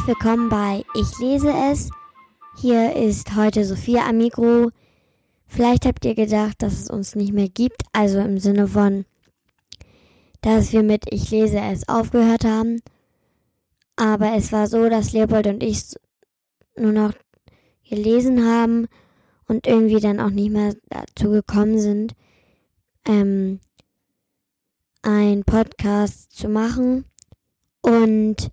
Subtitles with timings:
[0.00, 1.90] Herzlich willkommen bei Ich lese es.
[2.56, 4.70] Hier ist heute Sophia am Mikro.
[5.46, 9.04] Vielleicht habt ihr gedacht, dass es uns nicht mehr gibt, also im Sinne von,
[10.40, 12.80] dass wir mit Ich lese es aufgehört haben.
[13.96, 15.94] Aber es war so, dass Leopold und ich
[16.78, 17.12] nur noch
[17.86, 18.88] gelesen haben
[19.48, 22.14] und irgendwie dann auch nicht mehr dazu gekommen sind,
[23.06, 23.60] ähm,
[25.02, 27.04] ein Podcast zu machen.
[27.82, 28.50] Und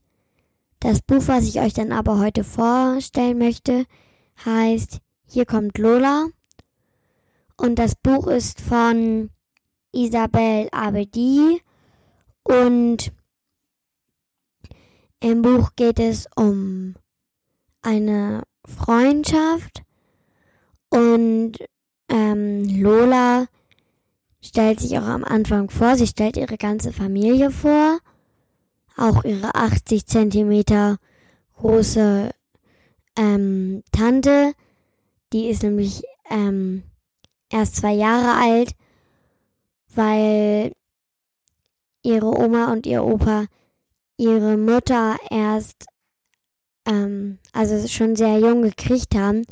[0.79, 3.85] das Buch, was ich euch dann aber heute vorstellen möchte,
[4.45, 6.27] heißt Hier kommt Lola.
[7.57, 9.31] Und das Buch ist von
[9.91, 11.61] Isabel Abedi.
[12.43, 13.11] Und
[15.19, 16.95] im Buch geht es um
[17.81, 19.83] eine Freundschaft
[20.89, 21.53] und
[22.09, 23.47] ähm, Lola
[24.41, 27.99] stellt sich auch am Anfang vor, sie stellt ihre ganze Familie vor,
[28.97, 30.97] auch ihre 80 Zentimeter
[31.55, 32.31] große
[33.17, 34.53] ähm, Tante,
[35.33, 36.83] die ist nämlich ähm,
[37.49, 38.71] erst zwei Jahre alt,
[39.95, 40.71] weil
[42.03, 43.45] ihre Oma und ihr Opa
[44.17, 45.85] ihre Mutter erst,
[46.85, 49.43] ähm, also schon sehr jung gekriegt haben.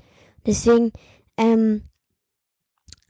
[0.46, 0.92] Deswegen
[1.38, 1.84] ähm,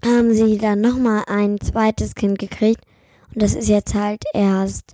[0.04, 2.82] haben sie dann nochmal ein zweites Kind gekriegt.
[3.34, 4.94] Und das ist jetzt halt erst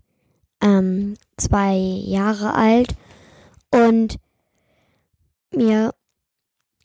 [0.62, 2.96] ähm, zwei Jahre alt.
[3.72, 4.18] Und
[5.54, 5.94] mir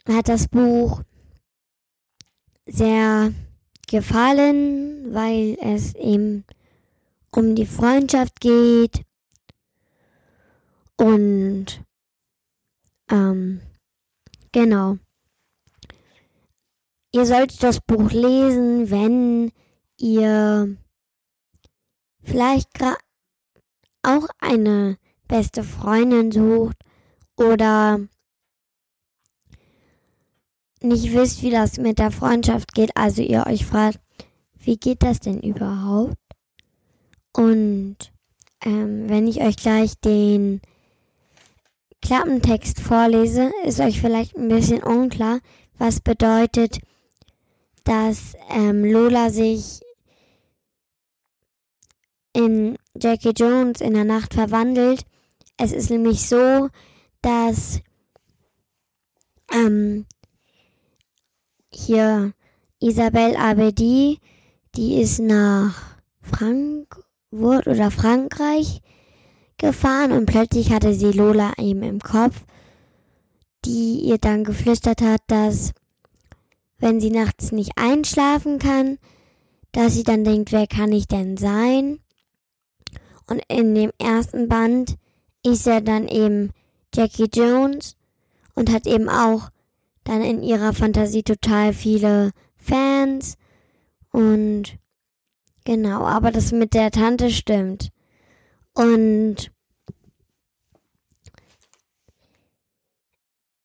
[0.09, 1.03] hat das Buch
[2.67, 3.33] sehr
[3.89, 6.45] gefallen, weil es eben
[7.31, 9.05] um die Freundschaft geht
[10.97, 11.83] und
[13.11, 13.61] ähm,
[14.53, 14.99] genau.
[17.13, 19.53] Ihr solltet das Buch lesen, wenn
[19.99, 20.77] ihr
[22.23, 22.73] vielleicht
[24.07, 26.77] auch eine beste Freundin sucht
[27.37, 28.01] oder
[30.81, 32.97] nicht wisst, wie das mit der Freundschaft geht.
[32.97, 33.99] Also ihr euch fragt,
[34.55, 36.17] wie geht das denn überhaupt?
[37.33, 37.97] Und
[38.65, 40.61] ähm, wenn ich euch gleich den
[42.03, 45.41] Klappentext vorlese, ist euch vielleicht ein bisschen unklar,
[45.79, 46.79] was bedeutet,
[47.85, 49.81] dass ähm, Lola sich
[52.37, 55.03] in Jackie Jones in der Nacht verwandelt.
[55.57, 56.69] Es ist nämlich so,
[57.23, 57.81] dass
[59.51, 60.05] ähm,
[61.71, 62.33] hier
[62.79, 64.21] Isabelle Abedi,
[64.75, 68.83] die ist nach Frankfurt oder Frankreich
[69.57, 72.45] gefahren und plötzlich hatte sie Lola eben im Kopf,
[73.65, 75.73] die ihr dann geflüstert hat, dass
[76.79, 78.99] wenn sie nachts nicht einschlafen kann,
[79.73, 82.01] dass sie dann denkt, wer kann ich denn sein?
[83.29, 84.97] Und in dem ersten Band
[85.45, 86.51] ist er dann eben
[86.95, 87.97] Jackie Jones
[88.55, 89.51] und hat eben auch
[90.05, 93.37] dann in ihrer Fantasie total viele Fans
[94.11, 94.79] und
[95.65, 97.91] genau, aber das mit der Tante stimmt.
[98.73, 99.51] Und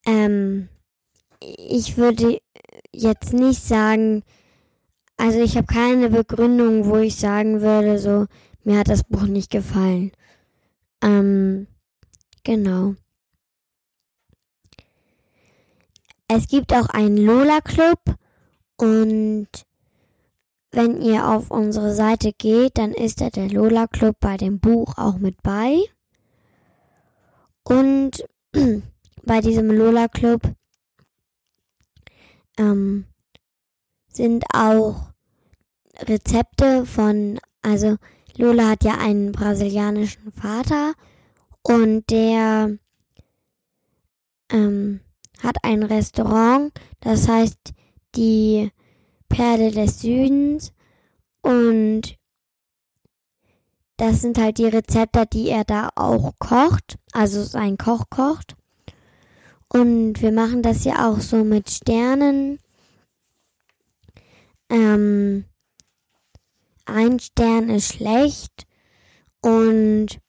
[0.06, 0.70] ähm,
[1.40, 2.42] ich würde
[2.92, 4.24] jetzt nicht sagen,
[5.18, 8.26] also ich habe keine Begründung, wo ich sagen würde, so,
[8.64, 10.12] mir hat das Buch nicht gefallen.
[11.02, 11.68] Ähm,
[12.44, 12.96] genau.
[16.28, 18.00] Es gibt auch einen Lola Club
[18.78, 19.48] und
[20.72, 24.98] wenn ihr auf unsere Seite geht, dann ist da der Lola Club bei dem Buch
[24.98, 25.82] auch mit bei.
[27.64, 28.24] Und
[29.24, 30.42] bei diesem Lola Club
[32.58, 33.06] ähm,
[34.08, 35.12] sind auch
[36.00, 37.98] Rezepte von, also
[38.42, 40.94] Lola hat ja einen brasilianischen Vater
[41.62, 42.76] und der
[44.52, 45.02] ähm,
[45.44, 47.60] hat ein Restaurant, das heißt
[48.16, 48.72] die
[49.30, 50.74] Perle des Südens
[51.44, 52.18] und
[53.98, 58.56] das sind halt die Rezepte, die er da auch kocht, also sein Koch kocht.
[59.68, 62.58] Und wir machen das ja auch so mit Sternen.
[64.70, 65.46] Ähm,
[66.92, 68.68] ein Stern ist schlecht
[69.42, 70.20] und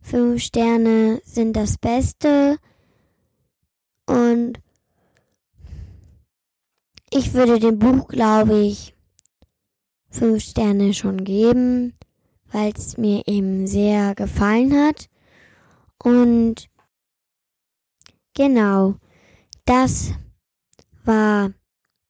[0.00, 2.58] fünf Sterne sind das Beste.
[4.06, 4.60] Und
[7.10, 8.94] ich würde dem Buch, glaube ich,
[10.10, 11.94] fünf Sterne schon geben,
[12.50, 15.08] weil es mir eben sehr gefallen hat.
[16.02, 16.68] Und
[18.34, 18.96] genau,
[19.64, 20.12] das
[21.04, 21.52] war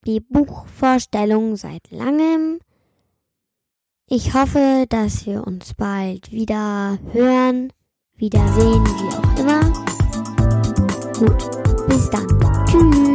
[0.07, 2.61] die Buchvorstellung seit langem.
[4.15, 7.73] Ich hoffe, dass wir uns bald wieder hören
[8.19, 9.63] wiedersehen, wie auch immer.
[11.19, 12.27] Gut, bis dann.
[12.67, 13.12] Tschüss.